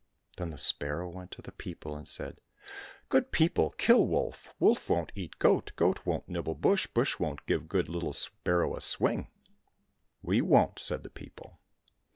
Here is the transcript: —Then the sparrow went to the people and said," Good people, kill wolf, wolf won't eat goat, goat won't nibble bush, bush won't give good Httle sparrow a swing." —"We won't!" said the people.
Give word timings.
—Then 0.37 0.49
the 0.49 0.57
sparrow 0.57 1.07
went 1.07 1.29
to 1.29 1.43
the 1.43 1.51
people 1.51 1.95
and 1.95 2.07
said," 2.07 2.41
Good 3.09 3.31
people, 3.31 3.69
kill 3.77 4.07
wolf, 4.07 4.51
wolf 4.57 4.89
won't 4.89 5.11
eat 5.13 5.37
goat, 5.37 5.73
goat 5.75 6.07
won't 6.07 6.27
nibble 6.27 6.55
bush, 6.55 6.87
bush 6.87 7.19
won't 7.19 7.45
give 7.45 7.69
good 7.69 7.85
Httle 7.85 8.15
sparrow 8.15 8.75
a 8.75 8.81
swing." 8.81 9.27
—"We 10.23 10.41
won't!" 10.41 10.79
said 10.79 11.03
the 11.03 11.11
people. 11.11 11.59